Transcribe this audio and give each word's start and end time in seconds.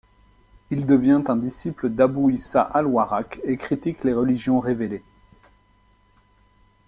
Il 0.71 0.87
devient 0.87 1.21
un 1.27 1.35
disciple 1.35 1.87
d'Abū 1.91 2.31
ʿIsā 2.31 2.61
al-Warrāq 2.73 3.39
et 3.43 3.55
critique 3.55 4.03
les 4.03 4.15
religions 4.15 4.59
révélées. 4.59 5.03